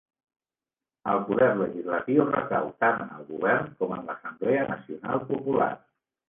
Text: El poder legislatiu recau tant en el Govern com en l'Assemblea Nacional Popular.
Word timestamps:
El 1.11 1.19
poder 1.27 1.49
legislatiu 1.59 2.21
recau 2.29 2.71
tant 2.85 2.97
en 3.05 3.13
el 3.19 3.27
Govern 3.29 3.69
com 3.83 3.95
en 3.99 4.03
l'Assemblea 4.09 4.65
Nacional 4.73 5.23
Popular. 5.31 5.71